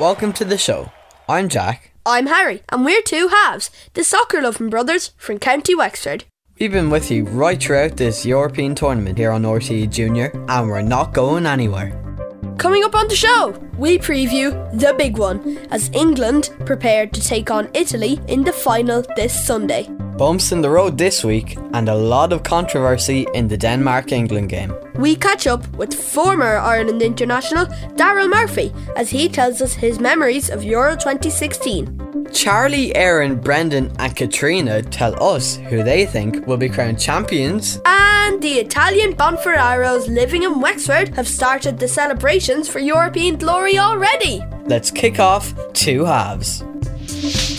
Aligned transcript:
Welcome 0.00 0.32
to 0.32 0.46
the 0.46 0.56
show. 0.56 0.90
I'm 1.28 1.50
Jack. 1.50 1.92
I'm 2.06 2.26
Harry, 2.28 2.62
and 2.70 2.86
we're 2.86 3.02
two 3.02 3.28
halves, 3.28 3.70
the 3.92 4.02
soccer 4.02 4.40
loving 4.40 4.70
brothers 4.70 5.12
from 5.18 5.38
County 5.38 5.74
Wexford. 5.74 6.24
We've 6.58 6.72
been 6.72 6.88
with 6.88 7.10
you 7.10 7.24
right 7.24 7.62
throughout 7.62 7.98
this 7.98 8.24
European 8.24 8.74
tournament 8.74 9.18
here 9.18 9.30
on 9.30 9.42
RTE 9.42 9.90
Junior, 9.90 10.32
and 10.48 10.68
we're 10.70 10.80
not 10.80 11.12
going 11.12 11.44
anywhere. 11.44 11.99
Coming 12.60 12.84
up 12.84 12.94
on 12.94 13.08
the 13.08 13.16
show, 13.16 13.54
we 13.78 13.96
preview 13.96 14.52
the 14.78 14.92
big 14.92 15.16
one 15.16 15.56
as 15.70 15.90
England 15.94 16.50
prepared 16.66 17.10
to 17.14 17.20
take 17.22 17.50
on 17.50 17.70
Italy 17.72 18.20
in 18.28 18.44
the 18.44 18.52
final 18.52 19.02
this 19.16 19.32
Sunday. 19.46 19.88
Bumps 20.18 20.52
in 20.52 20.60
the 20.60 20.68
road 20.68 20.98
this 20.98 21.24
week, 21.24 21.56
and 21.72 21.88
a 21.88 21.94
lot 21.94 22.34
of 22.34 22.42
controversy 22.42 23.26
in 23.32 23.48
the 23.48 23.56
Denmark 23.56 24.12
England 24.12 24.50
game. 24.50 24.74
We 25.00 25.16
catch 25.16 25.46
up 25.46 25.66
with 25.78 25.94
former 25.94 26.58
Ireland 26.58 27.00
international 27.00 27.64
Daryl 27.96 28.28
Murphy 28.28 28.70
as 28.96 29.08
he 29.08 29.30
tells 29.30 29.62
us 29.62 29.72
his 29.72 29.98
memories 29.98 30.50
of 30.50 30.62
Euro 30.62 30.94
2016. 30.94 32.28
Charlie, 32.34 32.94
Aaron, 32.94 33.40
Brendan, 33.40 33.90
and 33.98 34.14
Katrina 34.14 34.82
tell 34.82 35.20
us 35.22 35.56
who 35.56 35.82
they 35.82 36.04
think 36.04 36.46
will 36.46 36.58
be 36.58 36.68
crowned 36.68 37.00
champions. 37.00 37.80
And 37.86 38.42
the 38.42 38.58
Italian 38.58 39.14
Bonferraros 39.14 40.06
living 40.06 40.42
in 40.42 40.60
Wexford 40.60 41.14
have 41.16 41.26
started 41.26 41.78
the 41.78 41.88
celebrations 41.88 42.68
for 42.68 42.78
European 42.78 43.36
glory 43.36 43.78
already. 43.78 44.42
Let's 44.66 44.90
kick 44.90 45.18
off 45.18 45.54
two 45.72 46.04
halves. 46.04 46.62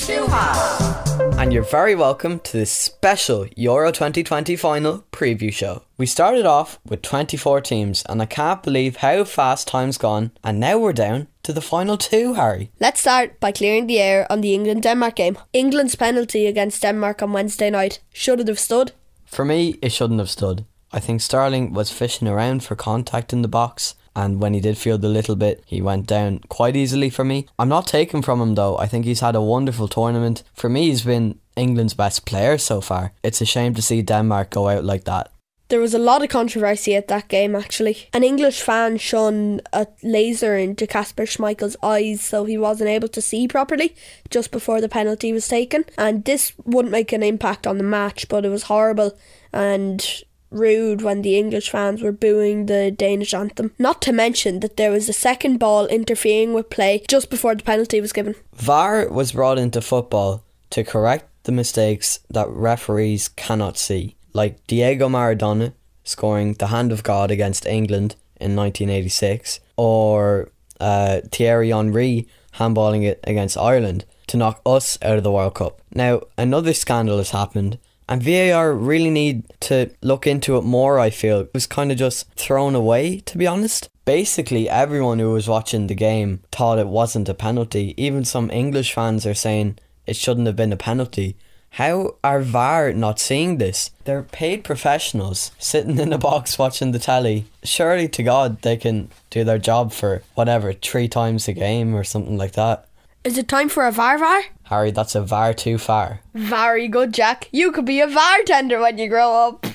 Two 0.05 0.27
halves. 0.27 1.20
And 1.41 1.51
you're 1.51 1.63
very 1.63 1.95
welcome 1.95 2.39
to 2.41 2.51
this 2.51 2.71
special 2.71 3.47
Euro 3.55 3.91
2020 3.91 4.55
final 4.55 5.05
preview 5.11 5.51
show. 5.51 5.81
We 5.97 6.05
started 6.05 6.45
off 6.45 6.79
with 6.85 7.01
24 7.01 7.61
teams, 7.61 8.03
and 8.07 8.21
I 8.21 8.27
can't 8.27 8.61
believe 8.61 8.97
how 8.97 9.23
fast 9.23 9.67
time's 9.67 9.97
gone, 9.97 10.29
and 10.43 10.59
now 10.59 10.77
we're 10.77 10.93
down 10.93 11.29
to 11.41 11.51
the 11.51 11.59
final 11.59 11.97
two, 11.97 12.35
Harry. 12.35 12.69
Let's 12.79 12.99
start 12.99 13.39
by 13.39 13.53
clearing 13.53 13.87
the 13.87 13.99
air 13.99 14.31
on 14.31 14.41
the 14.41 14.53
England 14.53 14.83
Denmark 14.83 15.15
game. 15.15 15.35
England's 15.51 15.95
penalty 15.95 16.45
against 16.45 16.83
Denmark 16.83 17.23
on 17.23 17.33
Wednesday 17.33 17.71
night 17.71 18.01
should 18.13 18.39
it 18.39 18.47
have 18.47 18.59
stood? 18.59 18.91
For 19.25 19.43
me, 19.43 19.79
it 19.81 19.91
shouldn't 19.91 20.19
have 20.19 20.29
stood. 20.29 20.65
I 20.93 20.99
think 20.99 21.21
Sterling 21.21 21.73
was 21.73 21.89
fishing 21.89 22.27
around 22.27 22.63
for 22.63 22.75
contact 22.75 23.33
in 23.33 23.41
the 23.41 23.47
box 23.47 23.95
and 24.15 24.41
when 24.41 24.53
he 24.53 24.59
did 24.59 24.77
feel 24.77 24.97
the 24.97 25.07
little 25.07 25.35
bit, 25.35 25.63
he 25.65 25.81
went 25.81 26.07
down 26.07 26.39
quite 26.49 26.75
easily 26.75 27.09
for 27.09 27.23
me. 27.23 27.47
I'm 27.57 27.69
not 27.69 27.87
taking 27.87 28.21
from 28.21 28.41
him 28.41 28.55
though. 28.55 28.77
I 28.77 28.87
think 28.87 29.05
he's 29.05 29.21
had 29.21 29.35
a 29.35 29.41
wonderful 29.41 29.87
tournament. 29.87 30.43
For 30.53 30.69
me, 30.69 30.87
he's 30.87 31.03
been 31.03 31.39
England's 31.55 31.93
best 31.93 32.25
player 32.25 32.57
so 32.57 32.81
far. 32.81 33.13
It's 33.23 33.41
a 33.41 33.45
shame 33.45 33.73
to 33.75 33.81
see 33.81 34.01
Denmark 34.01 34.49
go 34.49 34.69
out 34.69 34.83
like 34.83 35.05
that. 35.05 35.31
There 35.71 35.79
was 35.79 35.93
a 35.93 35.99
lot 35.99 36.21
of 36.21 36.27
controversy 36.27 36.95
at 36.95 37.07
that 37.07 37.29
game, 37.29 37.55
actually. 37.55 38.09
An 38.11 38.25
English 38.25 38.61
fan 38.61 38.97
shone 38.97 39.61
a 39.71 39.87
laser 40.03 40.57
into 40.57 40.85
Kasper 40.85 41.23
Schmeichel's 41.23 41.77
eyes 41.81 42.19
so 42.19 42.43
he 42.43 42.57
wasn't 42.57 42.89
able 42.89 43.07
to 43.07 43.21
see 43.21 43.47
properly 43.47 43.95
just 44.29 44.51
before 44.51 44.81
the 44.81 44.89
penalty 44.89 45.31
was 45.31 45.47
taken. 45.47 45.85
And 45.97 46.25
this 46.25 46.51
wouldn't 46.65 46.91
make 46.91 47.13
an 47.13 47.23
impact 47.23 47.65
on 47.65 47.77
the 47.77 47.85
match, 47.85 48.27
but 48.27 48.43
it 48.43 48.49
was 48.49 48.63
horrible. 48.63 49.17
And 49.53 50.05
rude 50.51 51.01
when 51.01 51.21
the 51.21 51.37
English 51.37 51.69
fans 51.69 52.01
were 52.01 52.11
booing 52.11 52.67
the 52.67 52.91
Danish 52.91 53.33
anthem. 53.33 53.73
Not 53.79 54.01
to 54.03 54.11
mention 54.11 54.59
that 54.59 54.77
there 54.77 54.91
was 54.91 55.09
a 55.09 55.13
second 55.13 55.57
ball 55.57 55.87
interfering 55.87 56.53
with 56.53 56.69
play 56.69 57.03
just 57.07 57.29
before 57.29 57.55
the 57.55 57.63
penalty 57.63 58.01
was 58.01 58.13
given. 58.13 58.35
VAR 58.53 59.09
was 59.09 59.31
brought 59.31 59.57
into 59.57 59.81
football 59.81 60.43
to 60.71 60.83
correct 60.83 61.25
the 61.43 61.51
mistakes 61.51 62.19
that 62.29 62.49
referees 62.49 63.29
cannot 63.29 63.77
see, 63.77 64.15
like 64.33 64.65
Diego 64.67 65.09
Maradona 65.09 65.73
scoring 66.03 66.53
the 66.53 66.67
hand 66.67 66.91
of 66.91 67.03
God 67.03 67.31
against 67.31 67.65
England 67.65 68.15
in 68.39 68.55
1986, 68.55 69.59
or 69.77 70.49
uh, 70.79 71.21
Thierry 71.31 71.69
Henry 71.69 72.27
handballing 72.55 73.03
it 73.03 73.19
against 73.23 73.57
Ireland 73.57 74.05
to 74.27 74.37
knock 74.37 74.61
us 74.65 74.97
out 75.01 75.17
of 75.17 75.23
the 75.23 75.31
World 75.31 75.55
Cup. 75.55 75.81
Now, 75.93 76.21
another 76.37 76.73
scandal 76.73 77.17
has 77.17 77.31
happened 77.31 77.77
and 78.11 78.21
VAR 78.21 78.73
really 78.73 79.09
need 79.09 79.43
to 79.61 79.89
look 80.01 80.27
into 80.27 80.57
it 80.57 80.65
more, 80.65 80.99
I 80.99 81.09
feel. 81.09 81.39
It 81.39 81.53
was 81.53 81.65
kind 81.65 81.93
of 81.93 81.97
just 81.97 82.29
thrown 82.33 82.75
away, 82.75 83.19
to 83.21 83.37
be 83.37 83.47
honest. 83.47 83.87
Basically, 84.03 84.67
everyone 84.67 85.19
who 85.19 85.31
was 85.31 85.47
watching 85.47 85.87
the 85.87 85.95
game 85.95 86.41
thought 86.51 86.77
it 86.77 86.87
wasn't 86.87 87.29
a 87.29 87.33
penalty. 87.33 87.93
Even 87.95 88.25
some 88.25 88.51
English 88.51 88.93
fans 88.93 89.25
are 89.25 89.33
saying 89.33 89.79
it 90.05 90.17
shouldn't 90.17 90.47
have 90.47 90.57
been 90.57 90.73
a 90.73 90.77
penalty. 90.77 91.37
How 91.75 92.17
are 92.21 92.41
VAR 92.41 92.91
not 92.91 93.17
seeing 93.17 93.59
this? 93.59 93.91
They're 94.03 94.23
paid 94.23 94.65
professionals 94.65 95.51
sitting 95.57 95.97
in 95.97 96.11
a 96.11 96.17
box 96.17 96.59
watching 96.59 96.91
the 96.91 96.99
telly. 96.99 97.45
Surely 97.63 98.09
to 98.09 98.23
God 98.23 98.61
they 98.61 98.75
can 98.75 99.09
do 99.29 99.45
their 99.45 99.57
job 99.57 99.93
for 99.93 100.21
whatever, 100.35 100.73
three 100.73 101.07
times 101.07 101.47
a 101.47 101.53
game 101.53 101.95
or 101.95 102.03
something 102.03 102.37
like 102.37 102.51
that. 102.53 102.89
Is 103.23 103.37
it 103.37 103.47
time 103.47 103.69
for 103.69 103.85
a 103.85 103.91
VAR 103.91 104.17
VAR? 104.17 104.41
Harry, 104.63 104.89
that's 104.89 105.13
a 105.13 105.21
VAR 105.21 105.53
too 105.53 105.77
far. 105.77 106.21
Very 106.33 106.87
good, 106.87 107.13
Jack. 107.13 107.49
You 107.51 107.71
could 107.71 107.85
be 107.85 108.01
a 108.01 108.07
bartender 108.07 108.79
when 108.79 108.97
you 108.97 109.09
grow 109.09 109.31
up. 109.31 109.61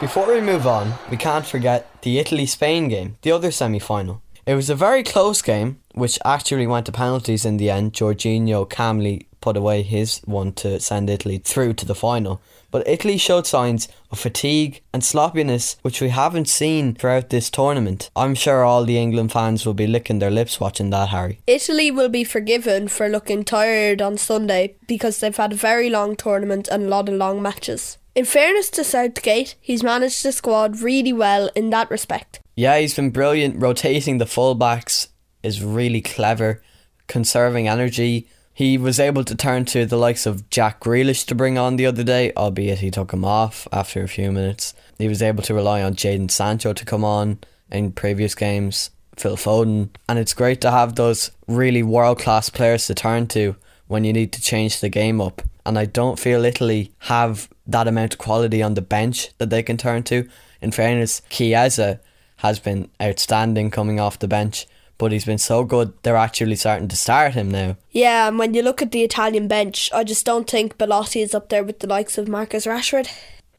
Before 0.00 0.28
we 0.28 0.42
move 0.42 0.66
on, 0.66 0.92
we 1.10 1.16
can't 1.16 1.46
forget 1.46 1.86
the 2.02 2.18
Italy 2.18 2.44
Spain 2.44 2.88
game, 2.88 3.16
the 3.22 3.32
other 3.32 3.50
semi 3.50 3.78
final. 3.78 4.20
It 4.44 4.54
was 4.54 4.68
a 4.68 4.74
very 4.74 5.02
close 5.02 5.40
game, 5.40 5.80
which 5.94 6.18
actually 6.22 6.66
went 6.66 6.84
to 6.86 6.92
penalties 6.92 7.46
in 7.46 7.56
the 7.56 7.70
end. 7.70 7.94
Jorginho 7.94 8.68
calmly 8.68 9.26
put 9.40 9.56
away 9.56 9.82
his 9.82 10.20
one 10.24 10.52
to 10.52 10.80
send 10.80 11.10
Italy 11.10 11.38
through 11.38 11.74
to 11.74 11.86
the 11.86 11.94
final. 11.94 12.40
But 12.70 12.86
Italy 12.86 13.16
showed 13.16 13.46
signs 13.46 13.88
of 14.10 14.18
fatigue 14.18 14.80
and 14.92 15.02
sloppiness 15.02 15.76
which 15.82 16.00
we 16.00 16.10
haven't 16.10 16.48
seen 16.48 16.94
throughout 16.94 17.30
this 17.30 17.50
tournament. 17.50 18.10
I'm 18.14 18.34
sure 18.34 18.64
all 18.64 18.84
the 18.84 18.98
England 18.98 19.32
fans 19.32 19.66
will 19.66 19.74
be 19.74 19.86
licking 19.86 20.18
their 20.20 20.30
lips 20.30 20.60
watching 20.60 20.90
that, 20.90 21.08
Harry. 21.08 21.40
Italy 21.46 21.90
will 21.90 22.08
be 22.08 22.24
forgiven 22.24 22.88
for 22.88 23.08
looking 23.08 23.44
tired 23.44 24.00
on 24.00 24.18
Sunday 24.18 24.76
because 24.86 25.18
they've 25.18 25.36
had 25.36 25.52
a 25.52 25.56
very 25.56 25.90
long 25.90 26.16
tournament 26.16 26.68
and 26.68 26.84
a 26.84 26.88
lot 26.88 27.08
of 27.08 27.14
long 27.14 27.42
matches. 27.42 27.98
In 28.14 28.24
fairness 28.24 28.70
to 28.70 28.84
Southgate, 28.84 29.54
he's 29.60 29.82
managed 29.82 30.24
the 30.24 30.32
squad 30.32 30.80
really 30.80 31.12
well 31.12 31.48
in 31.54 31.70
that 31.70 31.90
respect. 31.90 32.40
Yeah, 32.56 32.78
he's 32.78 32.94
been 32.94 33.10
brilliant. 33.10 33.60
Rotating 33.60 34.18
the 34.18 34.24
fullbacks 34.24 35.08
is 35.42 35.62
really 35.62 36.00
clever, 36.00 36.62
conserving 37.06 37.68
energy 37.68 38.28
he 38.52 38.76
was 38.76 39.00
able 39.00 39.24
to 39.24 39.34
turn 39.34 39.64
to 39.66 39.86
the 39.86 39.96
likes 39.96 40.26
of 40.26 40.48
Jack 40.50 40.80
Grealish 40.80 41.24
to 41.26 41.34
bring 41.34 41.56
on 41.56 41.76
the 41.76 41.86
other 41.86 42.04
day, 42.04 42.32
albeit 42.36 42.80
he 42.80 42.90
took 42.90 43.12
him 43.12 43.24
off 43.24 43.66
after 43.72 44.02
a 44.02 44.08
few 44.08 44.32
minutes. 44.32 44.74
He 44.98 45.08
was 45.08 45.22
able 45.22 45.42
to 45.44 45.54
rely 45.54 45.82
on 45.82 45.94
Jadon 45.94 46.30
Sancho 46.30 46.72
to 46.72 46.84
come 46.84 47.04
on 47.04 47.38
in 47.70 47.92
previous 47.92 48.34
games, 48.34 48.90
Phil 49.16 49.36
Foden, 49.36 49.90
and 50.08 50.18
it's 50.18 50.34
great 50.34 50.60
to 50.62 50.70
have 50.70 50.94
those 50.94 51.30
really 51.46 51.82
world 51.82 52.18
class 52.18 52.50
players 52.50 52.86
to 52.86 52.94
turn 52.94 53.26
to 53.28 53.56
when 53.86 54.04
you 54.04 54.12
need 54.12 54.32
to 54.32 54.42
change 54.42 54.80
the 54.80 54.88
game 54.88 55.20
up. 55.20 55.42
And 55.64 55.78
I 55.78 55.84
don't 55.84 56.18
feel 56.18 56.44
Italy 56.44 56.92
have 57.00 57.48
that 57.66 57.86
amount 57.86 58.14
of 58.14 58.18
quality 58.18 58.62
on 58.62 58.74
the 58.74 58.82
bench 58.82 59.30
that 59.38 59.50
they 59.50 59.62
can 59.62 59.76
turn 59.76 60.02
to. 60.04 60.28
In 60.60 60.72
fairness, 60.72 61.22
Chiesa 61.30 62.00
has 62.36 62.58
been 62.58 62.90
outstanding 63.00 63.70
coming 63.70 64.00
off 64.00 64.18
the 64.18 64.28
bench 64.28 64.66
but 65.00 65.12
he's 65.12 65.24
been 65.24 65.38
so 65.38 65.64
good 65.64 65.94
they're 66.02 66.14
actually 66.14 66.54
starting 66.54 66.86
to 66.86 66.94
start 66.94 67.32
him 67.32 67.50
now. 67.50 67.74
Yeah, 67.90 68.28
and 68.28 68.38
when 68.38 68.52
you 68.52 68.62
look 68.62 68.82
at 68.82 68.92
the 68.92 69.02
Italian 69.02 69.48
bench, 69.48 69.90
I 69.94 70.04
just 70.04 70.26
don't 70.26 70.48
think 70.48 70.76
Belotti 70.76 71.22
is 71.22 71.34
up 71.34 71.48
there 71.48 71.64
with 71.64 71.78
the 71.78 71.86
likes 71.86 72.18
of 72.18 72.28
Marcus 72.28 72.66
Rashford. 72.66 73.08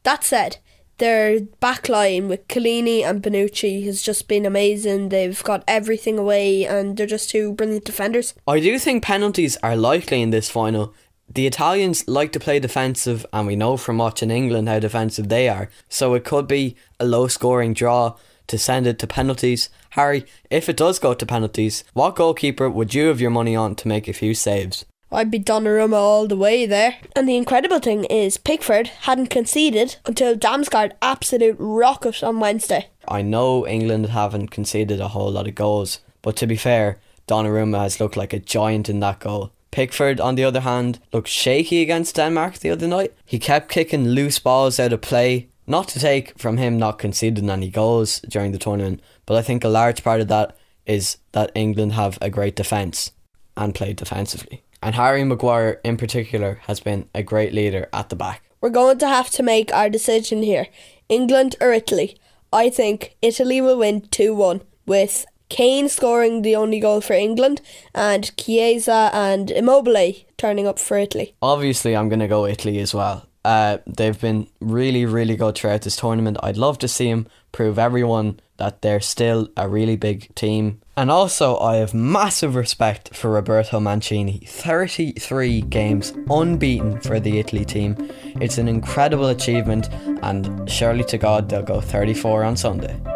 That 0.04 0.22
said, 0.22 0.58
their 0.98 1.40
backline 1.40 2.28
with 2.28 2.46
Chiellini 2.46 3.02
and 3.02 3.20
Bonucci 3.20 3.84
has 3.86 4.02
just 4.02 4.28
been 4.28 4.46
amazing. 4.46 5.08
They've 5.08 5.42
got 5.42 5.64
everything 5.66 6.16
away 6.16 6.64
and 6.64 6.96
they're 6.96 7.06
just 7.06 7.30
two 7.30 7.52
brilliant 7.54 7.84
defenders. 7.84 8.34
I 8.46 8.60
do 8.60 8.78
think 8.78 9.02
penalties 9.02 9.56
are 9.64 9.76
likely 9.76 10.22
in 10.22 10.30
this 10.30 10.48
final. 10.48 10.94
The 11.28 11.48
Italians 11.48 12.06
like 12.06 12.30
to 12.32 12.40
play 12.40 12.60
defensive, 12.60 13.26
and 13.32 13.46
we 13.46 13.56
know 13.56 13.76
from 13.76 13.98
watching 13.98 14.30
England 14.30 14.68
how 14.68 14.78
defensive 14.78 15.28
they 15.28 15.48
are. 15.48 15.70
So 15.88 16.14
it 16.14 16.24
could 16.24 16.46
be 16.46 16.76
a 17.00 17.04
low 17.04 17.26
scoring 17.26 17.74
draw 17.74 18.16
to 18.46 18.58
send 18.58 18.86
it 18.86 18.98
to 18.98 19.06
penalties. 19.06 19.70
Harry, 19.92 20.24
if 20.50 20.70
it 20.70 20.76
does 20.78 20.98
go 20.98 21.12
to 21.12 21.26
penalties, 21.26 21.84
what 21.92 22.16
goalkeeper 22.16 22.70
would 22.70 22.94
you 22.94 23.08
have 23.08 23.20
your 23.20 23.30
money 23.30 23.54
on 23.54 23.74
to 23.74 23.88
make 23.88 24.08
a 24.08 24.14
few 24.14 24.32
saves? 24.32 24.86
I'd 25.10 25.30
be 25.30 25.38
Donnarumma 25.38 25.96
all 25.96 26.26
the 26.26 26.36
way 26.36 26.64
there. 26.64 26.96
And 27.14 27.28
the 27.28 27.36
incredible 27.36 27.78
thing 27.78 28.04
is, 28.04 28.38
Pickford 28.38 28.86
hadn't 29.02 29.26
conceded 29.26 29.96
until 30.06 30.34
Damsgaard 30.34 30.92
absolute 31.02 31.56
rocket 31.58 32.22
on 32.22 32.40
Wednesday. 32.40 32.88
I 33.06 33.20
know 33.20 33.66
England 33.66 34.06
haven't 34.06 34.48
conceded 34.48 34.98
a 34.98 35.08
whole 35.08 35.30
lot 35.30 35.46
of 35.46 35.54
goals, 35.54 35.98
but 36.22 36.36
to 36.36 36.46
be 36.46 36.56
fair, 36.56 36.98
Donnarumma 37.28 37.80
has 37.80 38.00
looked 38.00 38.16
like 38.16 38.32
a 38.32 38.38
giant 38.40 38.88
in 38.88 39.00
that 39.00 39.20
goal. 39.20 39.52
Pickford, 39.72 40.20
on 40.20 40.36
the 40.36 40.44
other 40.44 40.60
hand, 40.60 41.00
looked 41.12 41.28
shaky 41.28 41.82
against 41.82 42.16
Denmark 42.16 42.58
the 42.58 42.70
other 42.70 42.88
night. 42.88 43.12
He 43.26 43.38
kept 43.38 43.70
kicking 43.70 44.08
loose 44.08 44.38
balls 44.38 44.80
out 44.80 44.92
of 44.92 45.02
play, 45.02 45.48
not 45.66 45.88
to 45.88 46.00
take 46.00 46.38
from 46.38 46.56
him 46.56 46.78
not 46.78 46.98
conceding 46.98 47.50
any 47.50 47.70
goals 47.70 48.20
during 48.28 48.52
the 48.52 48.58
tournament, 48.58 49.00
but 49.26 49.36
I 49.36 49.42
think 49.42 49.64
a 49.64 49.68
large 49.68 50.02
part 50.02 50.20
of 50.20 50.28
that 50.28 50.56
is 50.86 51.18
that 51.32 51.52
England 51.54 51.92
have 51.92 52.18
a 52.20 52.30
great 52.30 52.56
defence 52.56 53.12
and 53.56 53.74
play 53.74 53.92
defensively. 53.92 54.62
And 54.82 54.94
Harry 54.96 55.22
Maguire, 55.22 55.80
in 55.84 55.96
particular, 55.96 56.60
has 56.66 56.80
been 56.80 57.08
a 57.14 57.22
great 57.22 57.52
leader 57.52 57.88
at 57.92 58.08
the 58.08 58.16
back. 58.16 58.42
We're 58.60 58.70
going 58.70 58.98
to 58.98 59.08
have 59.08 59.30
to 59.30 59.42
make 59.42 59.72
our 59.72 59.88
decision 59.88 60.42
here 60.42 60.66
England 61.08 61.56
or 61.60 61.72
Italy. 61.72 62.16
I 62.52 62.68
think 62.68 63.16
Italy 63.22 63.60
will 63.60 63.78
win 63.78 64.02
2 64.02 64.34
1 64.34 64.62
with 64.86 65.24
Kane 65.48 65.88
scoring 65.88 66.42
the 66.42 66.56
only 66.56 66.80
goal 66.80 67.00
for 67.00 67.12
England 67.12 67.60
and 67.94 68.36
Chiesa 68.36 69.10
and 69.12 69.50
Immobile 69.50 70.14
turning 70.36 70.66
up 70.66 70.78
for 70.78 70.96
Italy. 70.96 71.34
Obviously, 71.42 71.94
I'm 71.94 72.08
going 72.08 72.20
to 72.20 72.28
go 72.28 72.46
Italy 72.46 72.78
as 72.78 72.94
well. 72.94 73.26
Uh, 73.44 73.78
they've 73.86 74.20
been 74.20 74.46
really, 74.60 75.04
really 75.04 75.36
good 75.36 75.56
throughout 75.56 75.82
this 75.82 75.96
tournament. 75.96 76.36
I'd 76.42 76.56
love 76.56 76.78
to 76.78 76.88
see 76.88 77.10
them 77.10 77.26
prove 77.50 77.78
everyone 77.78 78.40
that 78.56 78.82
they're 78.82 79.00
still 79.00 79.48
a 79.56 79.68
really 79.68 79.96
big 79.96 80.32
team. 80.34 80.80
And 80.96 81.10
also, 81.10 81.58
I 81.58 81.76
have 81.76 81.94
massive 81.94 82.54
respect 82.54 83.14
for 83.14 83.30
Roberto 83.30 83.80
Mancini. 83.80 84.38
33 84.46 85.62
games 85.62 86.12
unbeaten 86.30 87.00
for 87.00 87.18
the 87.18 87.38
Italy 87.38 87.64
team. 87.64 87.96
It's 88.40 88.58
an 88.58 88.68
incredible 88.68 89.28
achievement, 89.28 89.88
and 90.22 90.70
surely 90.70 91.04
to 91.04 91.18
God, 91.18 91.48
they'll 91.48 91.62
go 91.62 91.80
34 91.80 92.44
on 92.44 92.56
Sunday. 92.56 93.11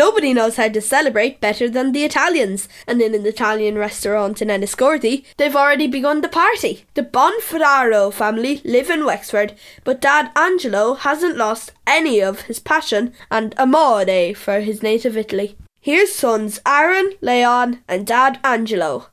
Nobody 0.00 0.32
knows 0.32 0.56
how 0.56 0.68
to 0.70 0.80
celebrate 0.80 1.42
better 1.42 1.68
than 1.68 1.92
the 1.92 2.04
Italians, 2.04 2.70
and 2.86 3.02
in 3.02 3.14
an 3.14 3.26
Italian 3.26 3.76
restaurant 3.76 4.40
in 4.40 4.48
Enniscorthy, 4.48 5.26
they've 5.36 5.54
already 5.54 5.86
begun 5.86 6.22
the 6.22 6.28
party. 6.30 6.86
The 6.94 7.02
Bonferraro 7.02 8.10
family 8.10 8.62
live 8.64 8.88
in 8.88 9.04
Wexford, 9.04 9.52
but 9.84 10.00
Dad 10.00 10.30
Angelo 10.34 10.94
hasn't 10.94 11.36
lost 11.36 11.72
any 11.86 12.22
of 12.22 12.40
his 12.48 12.60
passion 12.60 13.12
and 13.30 13.54
amore 13.58 14.32
for 14.34 14.60
his 14.60 14.82
native 14.82 15.18
Italy. 15.18 15.58
Here's 15.82 16.14
sons 16.14 16.62
Aaron, 16.66 17.12
Leon, 17.20 17.80
and 17.86 18.06
Dad 18.06 18.40
Angelo. 18.42 19.08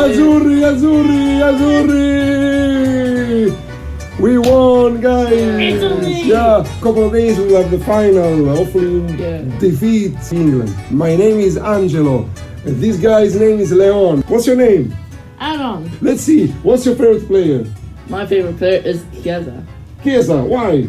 Azzurri, 0.00 0.62
azzurri, 0.70 1.22
azzurri! 1.50 2.39
We 4.20 4.36
won, 4.38 5.00
guys! 5.00 5.32
Italy! 5.32 6.22
Yeah, 6.24 6.64
couple 6.82 7.06
of 7.06 7.12
days 7.12 7.38
we 7.38 7.52
have 7.54 7.70
the 7.70 7.78
final. 7.80 8.54
Hopefully, 8.54 9.00
Yeah. 9.16 9.42
defeat 9.58 10.14
England. 10.32 10.74
My 10.90 11.16
name 11.16 11.40
is 11.40 11.56
Angelo. 11.56 12.28
and 12.66 12.76
This 12.82 12.98
guy's 12.98 13.34
name 13.34 13.58
is 13.58 13.72
Leon. 13.72 14.22
What's 14.28 14.46
your 14.46 14.56
name? 14.56 14.94
Aaron, 15.40 15.90
Let's 16.02 16.20
see. 16.20 16.48
What's 16.62 16.84
your 16.84 16.94
favorite 16.96 17.26
player? 17.26 17.64
my 18.10 18.26
favorite 18.26 18.58
player 18.58 18.82
is 18.84 19.02
Chiesa 19.22 19.64
Chiesa. 20.04 20.36
Why? 20.44 20.88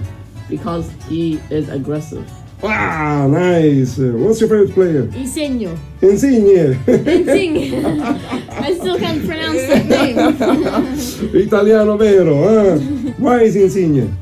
because 0.50 0.92
he 1.08 1.40
is 1.50 1.70
aggressive. 1.70 2.28
Ah, 2.64 3.28
nice. 3.28 3.98
What's 3.98 4.40
your 4.40 4.50
favorite 4.50 4.74
player? 4.74 5.04
Insigno. 5.08 5.78
Insigne. 6.02 6.78
Insigne. 6.88 7.86
I 8.52 8.74
still 8.76 8.98
can't 9.00 9.26
pronounce 9.26 9.62
that 9.68 9.86
name. 9.88 10.18
Italiano 11.36 11.98
vero, 11.98 12.36
huh? 12.44 12.78
Why 13.18 13.42
is 13.42 13.56
Insigne? 13.56 14.16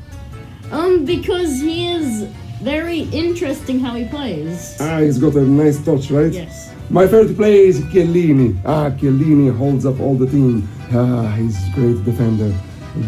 Um, 0.72 1.04
because 1.06 1.60
he 1.60 1.88
is 1.92 2.24
very 2.62 3.02
interesting 3.12 3.80
how 3.80 3.96
he 3.96 4.06
plays. 4.06 4.78
Ah, 4.80 5.00
he's 5.00 5.18
got 5.18 5.36
a 5.36 5.42
nice 5.42 5.84
touch, 5.84 6.12
right? 6.12 6.32
Yes. 6.32 6.74
My 6.90 7.06
favorite 7.08 7.36
player 7.36 7.66
is 7.68 7.82
Chiellini. 7.92 8.60
Ah, 8.66 8.90
Chiellini 8.90 9.56
holds 9.56 9.86
up 9.86 10.00
all 10.00 10.16
the 10.16 10.28
team. 10.28 10.68
Ah, 10.92 11.32
he's 11.36 11.58
a 11.68 11.72
great 11.76 12.04
defender. 12.06 12.54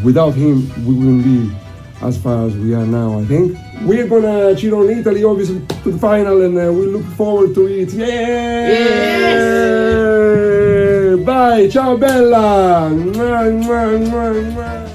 Without 0.03 0.31
him, 0.35 0.69
we 0.85 0.93
wouldn't 0.93 1.23
be 1.23 1.55
as 2.01 2.17
far 2.17 2.45
as 2.47 2.55
we 2.57 2.73
are 2.73 2.85
now, 2.85 3.19
I 3.19 3.25
think. 3.25 3.57
We're 3.83 4.07
gonna 4.07 4.55
cheer 4.55 4.75
on 4.75 4.89
Italy, 4.89 5.23
obviously, 5.23 5.59
to 5.83 5.91
the 5.91 5.97
final, 5.99 6.41
and 6.41 6.57
uh, 6.57 6.71
we 6.73 6.85
look 6.87 7.05
forward 7.15 7.53
to 7.55 7.67
it. 7.67 7.93
Yeah! 7.93 8.11
Bye, 11.25 11.67
ciao 11.69 11.97
bella! 11.97 12.89
Mwah, 12.89 13.51
mwah, 13.61 13.97
mwah, 14.05 14.33
mwah. 14.51 14.87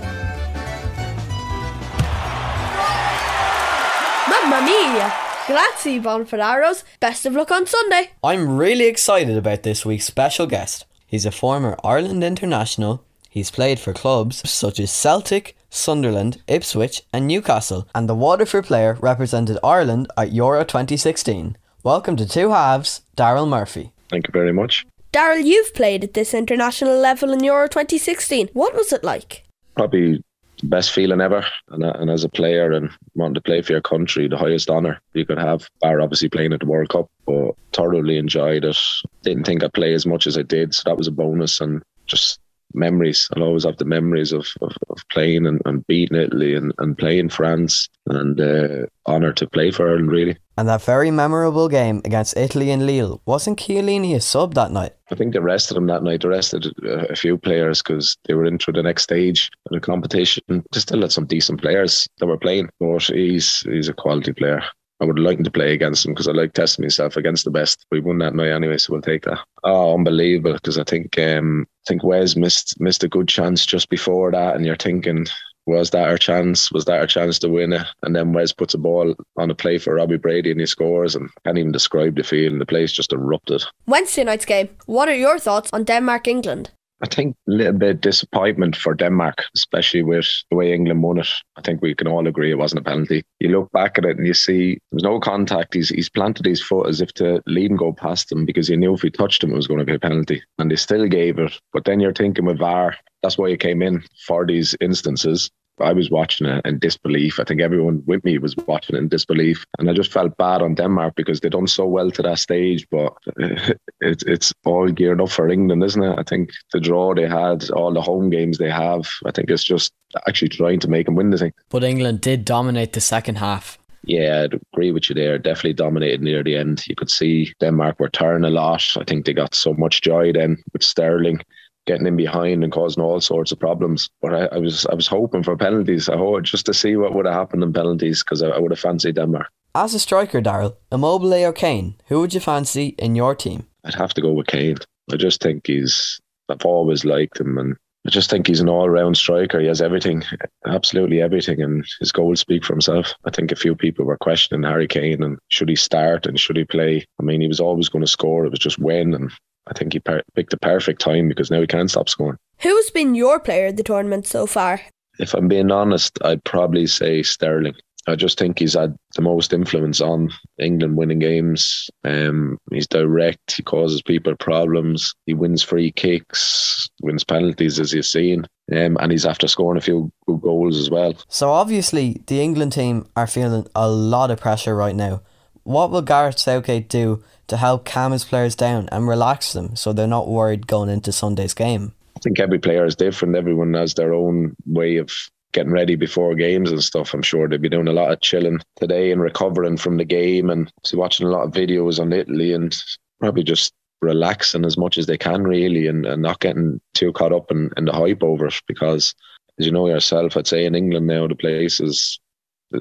Mamma 4.29 4.61
mia! 4.67 5.13
Grazie, 5.47 6.01
Bonferraros. 6.01 6.83
Best 6.99 7.25
of 7.27 7.35
luck 7.35 7.51
on 7.53 7.67
Sunday. 7.67 8.11
I'm 8.25 8.57
really 8.57 8.87
excited 8.87 9.37
about 9.37 9.63
this 9.63 9.87
week's 9.87 10.07
special 10.07 10.47
guest. 10.47 10.85
He's 11.07 11.25
a 11.25 11.31
former 11.31 11.77
Ireland 11.85 12.25
international. 12.25 13.05
He's 13.31 13.51
played 13.53 13.79
for 13.79 13.93
clubs 13.93 14.49
such 14.51 14.81
as 14.81 14.91
Celtic, 14.91 15.56
Sunderland, 15.71 16.43
Ipswich, 16.49 17.03
and 17.13 17.27
Newcastle, 17.27 17.89
and 17.95 18.09
the 18.09 18.15
Waterford 18.15 18.67
player 18.67 18.97
represented 19.01 19.59
Ireland 19.63 20.09
at 20.17 20.33
Euro 20.33 20.65
2016. 20.65 21.57
Welcome 21.83 22.17
to 22.17 22.27
Two 22.27 22.51
Halves, 22.51 23.03
Daryl 23.17 23.49
Murphy. 23.49 23.93
Thank 24.09 24.27
you 24.29 24.33
very 24.33 24.53
much. 24.53 24.87
Daryl, 25.13 25.45
you've 25.45 25.75
played 25.75 26.05
at 26.05 26.15
this 26.15 26.35
international 26.35 26.99
level 26.99 27.33
in 27.33 27.43
Euro 27.45 27.69
2016. 27.69 28.51
What 28.53 28.75
was 28.75 28.93
it 28.93 29.05
like? 29.05 29.45
Probably 29.77 30.23
the 30.61 30.67
best 30.67 30.93
feeling 30.93 31.21
ever. 31.21 31.45
And, 31.69 31.85
uh, 31.85 31.93
and 31.97 32.11
as 32.11 32.25
a 32.25 32.29
player 32.29 32.73
and 32.73 32.91
wanting 33.15 33.35
to 33.35 33.41
play 33.41 33.63
for 33.63 33.73
your 33.73 33.81
country, 33.81 34.29
the 34.29 34.37
highest 34.37 34.71
honour 34.71 35.01
you 35.15 35.25
could 35.25 35.39
have, 35.39 35.69
bar 35.81 36.01
obviously 36.01 36.29
playing 36.29 36.53
at 36.53 36.61
the 36.61 36.67
World 36.67 36.89
Cup, 36.89 37.09
but 37.27 37.53
thoroughly 37.73 38.19
enjoyed 38.19 38.65
it. 38.65 38.79
Didn't 39.23 39.45
think 39.45 39.63
I'd 39.63 39.73
play 39.73 39.95
as 39.95 40.07
much 40.07 40.27
as 40.27 40.37
I 40.37 40.43
did, 40.43 40.75
so 40.75 40.83
that 40.87 40.99
was 40.99 41.09
a 41.09 41.13
bonus. 41.13 41.61
And 41.61 41.83
just 42.07 42.41
memories. 42.77 43.29
I'll 43.35 43.43
always 43.43 43.65
have 43.65 43.79
the 43.79 43.85
memories 43.85 44.33
of, 44.33 44.47
of, 44.61 44.77
of 44.91 44.99
playing 45.11 45.47
and, 45.47 45.61
and 45.65 45.87
beating 45.87 46.19
Italy 46.19 46.55
and, 46.55 46.73
and 46.79 46.97
playing 46.97 47.31
France 47.31 47.89
and 48.07 48.41
uh, 48.41 48.87
honour 49.09 49.33
to 49.35 49.49
play 49.49 49.71
for 49.71 49.89
Ireland, 49.89 50.11
really. 50.11 50.37
And 50.59 50.69
that 50.69 50.83
very 50.83 51.11
memorable 51.11 51.69
game 51.69 52.01
against 52.05 52.37
Italy 52.37 52.71
in 52.71 52.87
Lille, 52.87 53.21
wasn't 53.27 53.59
Chiellini 53.59 54.15
a 54.15 54.21
sub 54.21 54.55
that 54.55 54.71
night? 54.71 54.93
I 55.11 55.15
think 55.15 55.33
they 55.33 55.39
rested 55.39 55.77
him 55.77 55.87
that 55.87 56.03
night. 56.03 56.23
They 56.23 56.29
rested 56.29 56.67
a 56.83 57.07
a 57.11 57.17
few 57.17 57.39
players 57.39 57.83
because 57.83 58.17
they 58.25 58.35
were 58.35 58.45
into 58.45 58.73
the 58.73 58.83
next 58.83 59.05
stage 59.05 59.51
of 59.67 59.73
the 59.73 59.81
competition. 59.81 60.43
They 60.49 60.81
still 60.81 61.01
had 61.01 61.13
some 61.13 61.27
decent 61.27 61.61
players 61.61 62.07
that 62.19 62.27
were 62.27 62.39
playing, 62.39 62.69
but 62.79 63.03
he's 63.03 63.61
he's 63.61 63.89
a 63.89 63.95
quality 63.95 64.33
player. 64.33 64.63
I 65.01 65.05
would 65.05 65.19
like 65.19 65.43
to 65.43 65.51
play 65.51 65.73
against 65.75 66.07
him 66.07 66.13
because 66.13 66.29
I 66.29 66.33
like 66.33 66.55
testing 66.55 66.85
myself 66.85 67.17
against 67.17 67.45
the 67.45 67.51
best. 67.51 67.85
We 67.91 68.01
won 68.01 68.19
that 68.19 68.35
night 68.35 68.51
anyway, 68.51 68.79
so 68.79 68.93
we'll 68.93 69.03
take 69.03 69.25
that. 69.25 69.39
Oh, 69.63 69.95
unbelievable! 69.95 70.55
Because 70.55 70.79
I 70.79 70.85
think 70.85 71.19
um, 71.19 71.67
I 71.69 71.85
think 71.89 72.03
Wes 72.03 72.37
missed 72.37 72.81
missed 72.81 73.05
a 73.05 73.09
good 73.09 73.29
chance 73.29 73.67
just 73.67 73.89
before 73.91 74.31
that, 74.33 74.57
and 74.57 74.65
you're 74.65 74.77
thinking, 74.77 75.27
was 75.67 75.91
that 75.91 76.09
our 76.09 76.17
chance? 76.17 76.71
Was 76.73 76.85
that 76.85 76.99
our 76.99 77.07
chance 77.07 77.39
to 77.41 77.49
win 77.49 77.73
it? 77.73 77.87
And 78.03 78.15
then 78.15 78.33
Wes 78.33 78.53
puts 78.53 78.75
a 78.75 78.79
ball 78.79 79.15
on 79.37 79.51
a 79.51 79.55
play 79.55 79.79
for 79.79 79.95
Robbie 79.95 80.17
Brady, 80.17 80.51
and 80.51 80.61
he 80.61 80.67
scores. 80.67 81.15
And 81.15 81.29
I 81.29 81.41
can't 81.49 81.59
even 81.59 81.73
describe 81.73 82.17
the 82.17 82.23
feeling. 82.23 82.59
The 82.59 82.67
place 82.67 82.93
just 82.93 83.13
erupted. 83.13 83.65
Wednesday 83.87 84.25
night's 84.25 84.45
game. 84.45 84.69
What 84.87 85.09
are 85.09 85.15
your 85.15 85.39
thoughts 85.39 85.71
on 85.73 85.85
Denmark 85.85 86.29
England? 86.29 86.71
I 87.03 87.07
think 87.07 87.37
a 87.47 87.51
little 87.51 87.73
bit 87.75 88.01
disappointment 88.01 88.75
for 88.75 88.95
Denmark, 88.95 89.45
especially 89.55 90.03
with 90.03 90.27
the 90.51 90.57
way 90.57 90.73
England 90.73 91.03
won 91.03 91.19
it. 91.19 91.29
I 91.57 91.61
think 91.61 91.83
we 91.83 91.95
can 91.95 92.09
all 92.09 92.27
agree 92.27 92.51
it 92.51 92.59
wasn't 92.59 92.81
a 92.81 92.85
penalty. 92.85 93.23
You 93.39 93.51
look 93.51 93.71
back 93.73 93.99
at 93.99 94.07
it 94.07 94.17
and 94.17 94.27
you 94.27 94.33
see 94.33 94.79
there's 94.91 95.03
no 95.03 95.21
contact. 95.21 95.75
He's 95.75 95.91
he's 95.91 96.09
planted 96.09 96.47
his 96.47 96.63
foot 96.63 96.89
as 96.89 97.01
if 97.01 97.13
to 97.15 97.43
lead 97.47 97.71
and 97.71 97.79
go 97.79 97.93
past 97.93 98.33
him 98.33 98.47
because 98.47 98.69
he 98.69 98.77
knew 98.77 98.95
if 98.95 99.03
he 99.03 99.11
touched 99.11 99.45
him 99.45 99.53
it 99.53 99.57
was 99.57 99.67
going 99.67 99.81
to 99.81 99.85
be 99.85 99.95
a 99.95 99.99
penalty. 99.99 100.43
And 100.59 100.71
they 100.71 100.77
still 100.77 101.07
gave 101.07 101.39
it. 101.39 101.61
But 101.73 101.85
then 101.85 102.01
you're 102.01 102.15
thinking 102.15 102.47
with 102.47 102.59
VAR, 102.59 102.97
that's 103.23 103.37
why 103.37 103.51
he 103.51 103.57
came 103.57 103.83
in 103.83 104.03
for 104.27 104.47
these 104.47 104.75
instances. 104.81 105.51
I 105.81 105.93
was 105.93 106.11
watching 106.11 106.47
it 106.47 106.65
in 106.65 106.79
disbelief. 106.79 107.39
I 107.39 107.45
think 107.45 107.61
everyone 107.61 108.03
with 108.07 108.25
me 108.25 108.39
was 108.39 108.57
watching 108.67 108.97
it 108.97 109.01
in 109.01 109.09
disbelief. 109.09 109.65
And 109.79 109.91
I 109.91 109.93
just 109.93 110.13
felt 110.13 110.37
bad 110.39 110.63
on 110.63 110.75
Denmark 110.75 111.15
because 111.17 111.41
they've 111.41 111.51
done 111.51 111.67
so 111.67 111.85
well 111.85 112.11
to 112.13 112.23
that 112.23 112.39
stage. 112.39 112.87
But 112.91 113.13
it's 114.01 114.23
it's 114.25 114.53
all 114.65 114.89
geared 114.89 115.21
up 115.21 115.31
for 115.31 115.49
England, 115.49 115.83
isn't 115.85 116.03
it? 116.03 116.19
I 116.19 116.23
think 116.23 116.51
the 116.73 116.81
draw 116.81 117.15
they 117.15 117.29
had, 117.29 117.71
all 117.71 117.93
the 117.93 118.03
home 118.03 118.31
games 118.31 118.59
they 118.59 118.71
have, 118.71 119.09
I 119.25 119.31
think 119.31 119.51
it's 119.51 119.65
just 119.65 119.93
actually 120.29 120.49
trying 120.49 120.81
to 120.81 120.89
make 120.89 121.07
them 121.07 121.15
win 121.15 121.31
the 121.31 121.39
thing. 121.39 121.53
But 121.69 121.85
England 121.85 122.21
did 122.21 122.45
dominate 122.45 122.93
the 122.93 123.01
second 123.01 123.37
half. 123.37 123.79
Yeah, 124.05 124.43
I'd 124.45 124.61
agree 124.73 124.93
with 124.93 125.09
you 125.09 125.15
there. 125.15 125.37
Definitely 125.39 125.73
dominated 125.73 126.23
near 126.23 126.45
the 126.45 126.57
end. 126.57 126.85
You 126.87 126.95
could 126.95 127.11
see 127.11 127.53
Denmark 127.59 127.99
were 127.99 128.09
turning 128.09 128.45
a 128.45 128.55
lot. 128.55 128.85
I 128.97 129.05
think 129.05 129.27
they 129.27 129.35
got 129.35 129.55
so 129.55 129.75
much 129.75 130.01
joy 130.01 130.33
then 130.33 130.63
with 130.73 130.85
Sterling 130.85 131.41
getting 131.87 132.07
in 132.07 132.17
behind 132.17 132.63
and 132.63 132.73
causing 132.73 133.03
all 133.03 133.21
sorts 133.21 133.53
of 133.53 133.59
problems. 133.59 134.11
But 134.21 134.35
I, 134.35 134.45
I 134.47 134.59
was 134.59 134.87
I 134.87 134.95
was 134.95 135.07
hoping 135.07 135.43
for 135.43 135.57
penalties. 135.57 136.09
I 136.09 136.17
hope 136.17 136.43
just 136.43 136.67
to 136.67 136.75
see 136.75 136.97
what 136.97 137.15
would 137.15 137.27
have 137.27 137.35
happened 137.35 137.63
in 137.63 137.73
penalties 137.73 138.23
because 138.23 138.43
I, 138.43 138.49
I 138.49 138.59
would 138.59 138.73
have 138.73 138.81
fancied 138.81 139.17
Denmark. 139.17 139.49
As 139.75 139.95
a 139.95 139.99
striker, 139.99 140.41
Daryl, 140.41 140.77
Immobile 140.91 141.35
or 141.45 141.53
Kane, 141.53 141.97
who 142.07 142.21
would 142.21 142.33
you 142.33 142.41
fancy 142.41 142.95
in 142.99 143.15
your 143.15 143.35
team? 143.35 143.67
I'd 143.87 143.95
have 143.95 144.15
to 144.15 144.21
go 144.21 144.33
with 144.33 144.49
Kane. 144.49 144.79
I 145.13 145.17
just 145.17 145.41
think 145.41 145.67
he's. 145.67 146.21
I've 146.49 146.65
always 146.65 147.05
liked 147.05 147.41
him, 147.41 147.59
and 147.59 147.77
I 148.07 148.11
just 148.11 148.31
think 148.31 148.47
he's 148.47 148.61
an 148.61 148.69
all-round 148.69 149.17
striker. 149.17 149.59
He 149.59 149.67
has 149.67 149.83
everything, 149.83 150.23
absolutely 150.67 151.21
everything, 151.21 151.61
and 151.61 151.85
his 151.99 152.13
goals 152.13 152.41
speak 152.41 152.65
for 152.65 152.73
himself. 152.73 153.13
I 153.25 153.31
think 153.31 153.51
a 153.51 153.57
few 153.57 153.75
people 153.75 154.05
were 154.05 154.17
questioning 154.19 154.63
Harry 154.63 154.87
Kane 154.87 155.25
and 155.25 155.39
should 155.49 155.69
he 155.69 155.75
start 155.75 156.25
and 156.27 156.39
should 156.39 156.57
he 156.57 156.65
play. 156.65 157.05
I 157.21 157.25
mean, 157.25 157.41
he 157.41 157.49
was 157.49 157.59
always 157.59 157.89
going 157.89 158.05
to 158.05 158.11
score. 158.11 158.45
It 158.47 158.51
was 158.51 158.61
just 158.61 158.79
when, 158.79 159.13
and 159.13 159.33
I 159.67 159.73
think 159.73 159.93
he 159.93 159.99
per- 159.99 160.23
picked 160.37 160.51
the 160.51 160.57
perfect 160.59 161.01
time 161.01 161.27
because 161.27 161.51
now 161.51 161.61
he 161.61 161.67
can't 161.67 161.91
stop 161.91 162.09
scoring. 162.09 162.39
Who's 162.61 162.91
been 162.91 163.17
your 163.17 163.41
player 163.41 163.69
of 163.69 163.77
the 163.77 163.83
tournament 163.83 164.27
so 164.29 164.47
far? 164.47 164.81
If 165.19 165.35
I'm 165.35 165.49
being 165.49 165.73
honest, 165.73 166.17
I'd 166.23 166.45
probably 166.45 166.87
say 166.87 167.25
Sterling. 167.25 167.75
I 168.09 168.15
just 168.15 168.39
think 168.39 168.59
he's 168.59 168.75
had 168.75 168.97
the 169.15 169.23
most 169.23 169.53
influence 169.53 170.01
on 170.01 170.31
England 170.59 170.97
winning 170.97 171.19
games. 171.19 171.91
Um, 172.05 172.59
he's 172.71 172.87
direct. 172.87 173.57
He 173.57 173.63
causes 173.63 174.01
people 174.03 174.37
problems. 174.37 175.15
He 175.27 175.35
wins 175.35 175.63
free 175.63 175.91
kicks, 175.91 176.89
wins 177.03 177.25
penalties, 177.25 177.81
as 177.81 177.93
you've 177.93 178.07
seen, 178.07 178.47
um, 178.73 178.97
and 179.01 179.11
he's 179.11 179.27
after 179.27 179.49
scoring 179.49 179.79
a 179.79 179.83
few 179.83 180.11
good 180.27 180.41
goals 180.41 180.79
as 180.79 180.91
well. 180.91 181.15
So 181.29 181.51
obviously, 181.51 182.23
the 182.27 182.41
England 182.41 182.73
team 182.73 183.07
are 183.17 183.27
feeling 183.27 183.67
a 183.75 183.89
lot 183.89 184.31
of 184.31 184.41
pressure 184.41 184.77
right 184.77 184.95
now. 184.95 185.23
What 185.65 185.91
will 185.91 186.03
Gareth 186.03 186.39
Southgate 186.39 186.89
do 186.89 187.25
to 187.49 187.57
help 187.57 187.85
calm 187.85 188.13
his 188.13 188.25
players 188.25 188.55
down 188.55 188.89
and 188.93 189.09
relax 189.09 189.53
them 189.53 189.75
so 189.75 189.93
they're 189.93 190.07
not 190.07 190.29
worried 190.29 190.69
going 190.69 190.89
into 190.89 191.11
Sunday's 191.11 191.55
game? 191.55 191.93
I 192.17 192.21
think 192.21 192.39
every 192.39 192.61
player 192.61 192.85
is 192.87 192.95
different. 192.95 193.35
Everyone 193.35 193.75
has 193.75 193.95
their 193.95 194.15
own 194.15 194.55
way 194.65 194.97
of 194.99 195.11
getting 195.57 195.73
ready 195.73 195.97
before 195.97 196.35
games 196.35 196.71
and 196.71 196.85
stuff. 196.85 197.15
I'm 197.15 197.23
sure 197.23 197.49
they'll 197.49 197.59
be 197.59 197.71
doing 197.71 197.89
a 197.89 197.93
lot 197.93 198.13
of 198.13 198.21
chilling 198.21 198.61
today 198.77 199.11
and 199.11 199.23
recovering 199.23 199.79
from 199.79 199.97
the 199.97 200.05
game 200.05 200.51
and 200.51 200.71
watching 200.93 201.27
a 201.27 201.31
lot 201.31 201.45
of 201.45 201.53
videos 201.53 201.99
on 201.99 202.13
Italy 202.13 202.53
and 202.53 202.77
probably 203.21 203.43
just 203.43 203.73
relaxing 204.03 204.67
as 204.67 204.77
much 204.77 204.99
as 204.99 205.07
they 205.07 205.17
can 205.17 205.45
really 205.45 205.87
and, 205.87 206.05
and 206.05 206.21
not 206.21 206.41
getting 206.41 206.79
too 206.93 207.11
caught 207.15 207.33
up 207.33 207.51
in, 207.51 207.71
in 207.79 207.87
the 207.87 207.93
hype 207.93 208.23
over 208.23 208.49
it 208.49 208.61
because 208.69 209.15
as 209.59 209.65
you 209.65 209.73
know 209.73 209.89
yourself, 209.89 210.37
I'd 210.37 210.47
say 210.47 210.67
in 210.67 210.75
England 210.75 211.07
now 211.07 211.27
the 211.27 211.35
place 211.35 211.81
is 211.81 212.21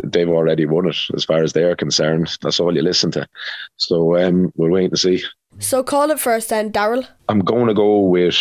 they've 0.04 0.28
already 0.28 0.66
won 0.66 0.90
it 0.90 0.98
as 1.16 1.24
far 1.24 1.42
as 1.42 1.54
they're 1.54 1.78
concerned. 1.78 2.38
That's 2.42 2.60
all 2.60 2.76
you 2.76 2.82
listen 2.82 3.12
to. 3.12 3.26
So 3.78 4.18
um, 4.18 4.52
we'll 4.58 4.72
wait 4.72 4.92
and 4.92 5.00
see. 5.00 5.24
So 5.60 5.82
call 5.82 6.12
it 6.12 6.20
first 6.20 6.50
then, 6.50 6.74
Daryl. 6.74 7.08
I'm 7.30 7.40
going 7.40 7.68
to 7.68 7.74
go 7.74 8.02
with, 8.02 8.38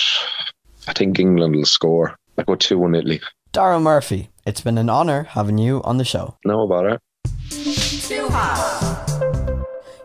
I 0.88 0.92
think 0.92 1.20
England 1.20 1.54
will 1.54 1.64
score. 1.64 2.16
I 2.36 2.42
go 2.42 2.56
2 2.56 2.76
1 2.76 2.96
Italy. 2.96 3.20
Daryl 3.54 3.80
Murphy, 3.80 4.30
it's 4.44 4.62
been 4.62 4.78
an 4.78 4.90
honour 4.90 5.28
having 5.30 5.58
you 5.58 5.80
on 5.84 5.96
the 5.96 6.04
show. 6.04 6.36
No 6.44 6.62
about 6.62 6.86
it. 6.86 7.00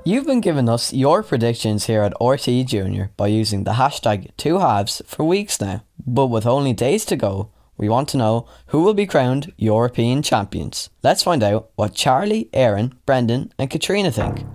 You've 0.06 0.28
been 0.28 0.40
giving 0.40 0.70
us 0.70 0.94
your 0.94 1.24
predictions 1.24 1.88
here 1.88 2.04
at 2.04 2.14
RT 2.22 2.68
Junior 2.68 3.10
by 3.18 3.26
using 3.26 3.64
the 3.64 3.72
hashtag 3.72 4.30
two 4.38 4.60
halves 4.60 5.02
for 5.08 5.24
weeks 5.24 5.60
now. 5.60 5.82
But 6.06 6.28
with 6.28 6.46
only 6.46 6.74
days 6.74 7.06
to 7.06 7.16
go, 7.16 7.50
we 7.76 7.90
want 7.90 8.08
to 8.10 8.18
know 8.18 8.48
who 8.68 8.84
will 8.84 8.94
be 8.94 9.08
crowned 9.08 9.52
European 9.58 10.22
champions. 10.22 10.92
Let's 11.02 11.24
find 11.24 11.42
out 11.42 11.72
what 11.76 11.96
Charlie, 11.96 12.50
Aaron, 12.54 13.00
Brendan, 13.08 13.52
and 13.58 13.72
Katrina 13.72 14.12
think. 14.12 14.46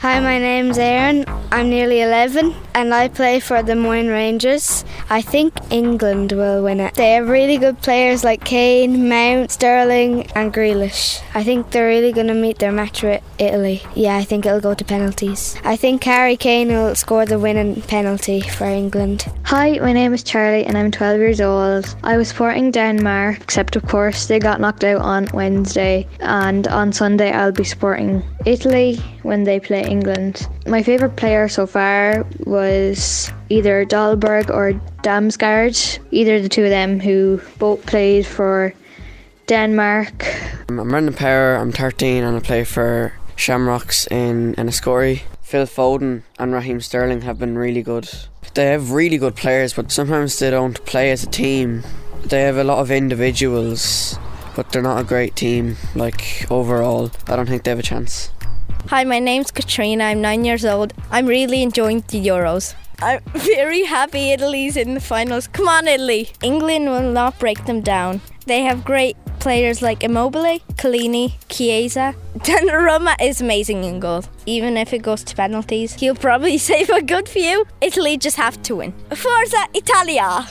Hi, 0.00 0.18
my 0.18 0.38
name's 0.38 0.78
Aaron. 0.78 1.26
I'm 1.52 1.68
nearly 1.68 2.00
11 2.00 2.54
and 2.74 2.94
I 2.94 3.08
play 3.08 3.38
for 3.38 3.62
the 3.62 3.74
Moyne 3.74 4.08
Rangers. 4.08 4.82
I 5.10 5.20
think 5.20 5.52
England 5.70 6.32
will 6.32 6.62
win 6.62 6.80
it. 6.80 6.94
They 6.94 7.12
have 7.12 7.28
really 7.28 7.58
good 7.58 7.82
players 7.82 8.24
like 8.24 8.42
Kane, 8.42 9.10
Mount, 9.10 9.50
Sterling, 9.50 10.30
and 10.34 10.54
Grealish. 10.54 11.20
I 11.34 11.44
think 11.44 11.70
they're 11.70 11.88
really 11.88 12.12
going 12.12 12.28
to 12.28 12.34
meet 12.34 12.60
their 12.60 12.72
match 12.72 13.02
with 13.02 13.22
Italy. 13.38 13.82
Yeah, 13.94 14.16
I 14.16 14.24
think 14.24 14.46
it'll 14.46 14.60
go 14.60 14.72
to 14.72 14.84
penalties. 14.86 15.56
I 15.64 15.76
think 15.76 16.02
Harry 16.04 16.38
Kane 16.38 16.68
will 16.68 16.94
score 16.94 17.26
the 17.26 17.38
winning 17.38 17.82
penalty 17.82 18.40
for 18.40 18.64
England. 18.64 19.26
Hi, 19.44 19.78
my 19.80 19.92
name 19.92 20.14
is 20.14 20.22
Charlie 20.22 20.64
and 20.64 20.78
I'm 20.78 20.90
12 20.90 21.18
years 21.18 21.40
old. 21.42 21.94
I 22.04 22.16
was 22.16 22.28
supporting 22.28 22.70
Denmark, 22.70 23.42
except 23.42 23.76
of 23.76 23.82
course 23.86 24.28
they 24.28 24.38
got 24.38 24.62
knocked 24.62 24.84
out 24.84 25.02
on 25.02 25.28
Wednesday, 25.34 26.06
and 26.20 26.66
on 26.68 26.90
Sunday 26.90 27.32
I'll 27.32 27.52
be 27.52 27.64
supporting 27.64 28.22
Italy 28.46 28.96
when 29.22 29.44
they 29.44 29.60
play 29.60 29.82
England. 29.82 30.46
My 30.66 30.82
favourite 30.82 31.16
player 31.16 31.48
so 31.48 31.66
far 31.66 32.26
was 32.46 33.30
either 33.48 33.84
Dolberg 33.84 34.50
or 34.50 34.72
Damsgaard, 35.02 35.98
either 36.10 36.40
the 36.40 36.48
two 36.48 36.64
of 36.64 36.70
them 36.70 37.00
who 37.00 37.40
both 37.58 37.84
played 37.86 38.26
for 38.26 38.74
Denmark. 39.46 40.26
I'm 40.68 40.88
Brendan 40.88 41.14
Power, 41.14 41.56
I'm 41.56 41.72
13 41.72 42.24
and 42.24 42.36
I 42.36 42.40
play 42.40 42.64
for 42.64 43.12
Shamrocks 43.36 44.06
in 44.10 44.54
Enniscorthy. 44.56 45.22
Phil 45.42 45.66
Foden 45.66 46.22
and 46.38 46.52
Raheem 46.52 46.80
Sterling 46.80 47.22
have 47.22 47.38
been 47.38 47.58
really 47.58 47.82
good. 47.82 48.08
They 48.54 48.66
have 48.66 48.92
really 48.92 49.18
good 49.18 49.34
players, 49.34 49.74
but 49.74 49.90
sometimes 49.90 50.38
they 50.38 50.50
don't 50.50 50.84
play 50.84 51.10
as 51.10 51.24
a 51.24 51.26
team. 51.26 51.82
They 52.24 52.42
have 52.42 52.56
a 52.56 52.64
lot 52.64 52.78
of 52.78 52.90
individuals, 52.90 54.18
but 54.54 54.70
they're 54.70 54.82
not 54.82 55.00
a 55.00 55.04
great 55.04 55.36
team. 55.36 55.76
Like 55.94 56.46
overall, 56.50 57.10
I 57.26 57.36
don't 57.36 57.48
think 57.48 57.64
they 57.64 57.70
have 57.70 57.78
a 57.78 57.82
chance. 57.82 58.30
Hi, 58.88 59.04
my 59.04 59.18
name's 59.18 59.50
Katrina. 59.50 60.04
I'm 60.04 60.20
nine 60.20 60.44
years 60.44 60.64
old. 60.64 60.94
I'm 61.10 61.26
really 61.26 61.62
enjoying 61.62 62.02
the 62.08 62.26
Euros. 62.26 62.74
I'm 63.02 63.20
very 63.34 63.84
happy 63.84 64.32
Italy's 64.32 64.76
in 64.76 64.94
the 64.94 65.00
finals. 65.00 65.48
Come 65.48 65.68
on, 65.68 65.86
Italy! 65.86 66.30
England 66.42 66.86
will 66.86 67.12
not 67.12 67.38
break 67.38 67.64
them 67.66 67.80
down. 67.80 68.20
They 68.46 68.62
have 68.62 68.84
great 68.84 69.16
players 69.38 69.80
like 69.80 70.02
Immobile, 70.02 70.58
Collini, 70.76 71.34
Chiesa. 71.48 72.14
Donnarumma 72.38 73.16
is 73.20 73.40
amazing 73.40 73.84
in 73.84 74.00
goal. 74.00 74.24
Even 74.46 74.76
if 74.76 74.92
it 74.92 75.02
goes 75.02 75.24
to 75.24 75.34
penalties, 75.34 75.94
he'll 75.94 76.14
probably 76.14 76.58
save 76.70 76.90
a 76.90 77.02
good 77.02 77.28
few. 77.28 77.66
Italy 77.80 78.16
just 78.16 78.36
have 78.36 78.62
to 78.64 78.76
win. 78.76 78.92
Forza 79.14 79.66
Italia! 79.74 80.46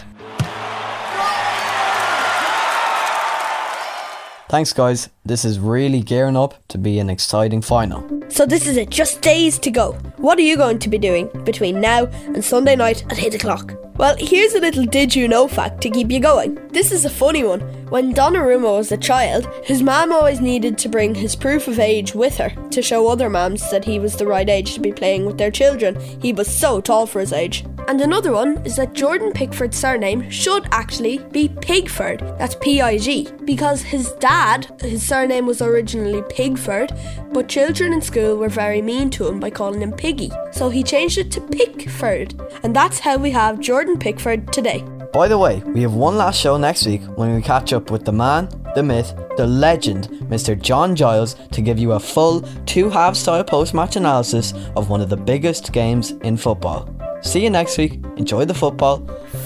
Thanks, 4.49 4.73
guys. 4.73 5.09
This 5.23 5.45
is 5.45 5.59
really 5.59 6.01
gearing 6.01 6.35
up 6.35 6.55
to 6.69 6.79
be 6.79 6.97
an 6.97 7.07
exciting 7.07 7.61
final. 7.61 8.03
So 8.29 8.47
this 8.47 8.65
is 8.65 8.77
it, 8.77 8.89
just 8.89 9.21
days 9.21 9.59
to 9.59 9.69
go. 9.69 9.91
What 10.17 10.39
are 10.39 10.47
you 10.49 10.57
going 10.57 10.79
to 10.79 10.89
be 10.89 10.97
doing 10.97 11.29
between 11.43 11.79
now 11.79 12.05
and 12.05 12.43
Sunday 12.43 12.75
night 12.75 13.03
at 13.11 13.23
8 13.23 13.35
o'clock? 13.35 13.75
Well, 13.97 14.15
here's 14.17 14.55
a 14.55 14.59
little 14.59 14.85
did 14.85 15.15
you 15.15 15.27
know 15.27 15.47
fact 15.47 15.81
to 15.81 15.91
keep 15.91 16.09
you 16.09 16.19
going. 16.19 16.55
This 16.69 16.91
is 16.91 17.05
a 17.05 17.11
funny 17.11 17.43
one. 17.43 17.59
When 17.89 18.11
Donnarumma 18.11 18.77
was 18.77 18.91
a 18.91 18.97
child, 18.97 19.47
his 19.63 19.83
mum 19.83 20.11
always 20.11 20.41
needed 20.41 20.79
to 20.79 20.89
bring 20.89 21.13
his 21.13 21.35
proof 21.35 21.67
of 21.67 21.77
age 21.77 22.15
with 22.15 22.37
her 22.37 22.49
to 22.71 22.81
show 22.81 23.07
other 23.07 23.29
mums 23.29 23.69
that 23.69 23.85
he 23.85 23.99
was 23.99 24.15
the 24.15 24.25
right 24.25 24.49
age 24.49 24.73
to 24.73 24.79
be 24.79 24.91
playing 24.91 25.27
with 25.27 25.37
their 25.37 25.51
children. 25.51 25.99
He 26.23 26.33
was 26.33 26.47
so 26.47 26.81
tall 26.81 27.05
for 27.05 27.19
his 27.19 27.33
age. 27.33 27.65
And 27.89 28.01
another 28.01 28.33
one 28.33 28.63
is 28.67 28.75
that 28.75 28.93
Jordan 28.93 29.31
Pickford's 29.33 29.75
surname 29.75 30.29
should 30.29 30.67
actually 30.71 31.17
be 31.31 31.49
Pigford. 31.49 32.19
That's 32.37 32.53
P 32.61 32.81
I 32.81 32.99
G. 32.99 33.27
Because 33.45 33.81
his 33.81 34.11
dad, 34.19 34.67
his 34.79 35.01
surname 35.01 35.47
was 35.47 35.59
originally 35.59 36.21
Pigford, 36.29 36.91
but 37.33 37.49
children 37.49 37.91
in 37.91 38.03
school 38.03 38.37
were 38.37 38.47
very 38.47 38.83
mean 38.83 39.09
to 39.09 39.27
him 39.27 39.39
by 39.39 39.49
calling 39.49 39.81
him 39.81 39.91
Piggy. 39.91 40.31
So 40.51 40.69
he 40.69 40.83
changed 40.83 41.17
it 41.17 41.31
to 41.31 41.41
Pickford. 41.41 42.39
And 42.61 42.75
that's 42.75 42.99
how 42.99 43.17
we 43.17 43.31
have 43.31 43.59
Jordan 43.59 43.97
Pickford 43.97 44.53
today. 44.53 44.83
By 45.11 45.27
the 45.27 45.39
way, 45.39 45.63
we 45.65 45.81
have 45.81 45.95
one 45.95 46.15
last 46.15 46.39
show 46.39 46.57
next 46.57 46.85
week 46.85 47.01
when 47.15 47.33
we 47.33 47.41
catch 47.41 47.73
up 47.73 47.89
with 47.89 48.05
the 48.05 48.11
man, 48.11 48.49
the 48.75 48.83
myth, 48.83 49.15
the 49.35 49.47
legend, 49.47 50.09
Mr. 50.29 50.55
John 50.61 50.95
Giles, 50.95 51.37
to 51.53 51.61
give 51.63 51.79
you 51.79 51.93
a 51.93 51.99
full 51.99 52.41
two 52.67 52.91
half 52.91 53.15
style 53.15 53.43
post 53.43 53.73
match 53.73 53.95
analysis 53.95 54.53
of 54.75 54.91
one 54.91 55.01
of 55.01 55.09
the 55.09 55.17
biggest 55.17 55.73
games 55.73 56.11
in 56.21 56.37
football. 56.37 56.87
See 57.21 57.43
you 57.43 57.49
next 57.49 57.77
week. 57.77 57.99
Enjoy 58.17 58.45
the 58.45 58.53
football. 58.53 59.05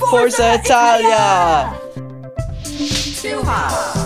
Forza, 0.10 0.56
Italia! 0.56 1.74
Two 3.22 3.42
halves. 3.42 4.03